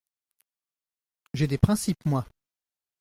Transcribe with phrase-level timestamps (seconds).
[1.35, 2.25] J’ai des principes, moi!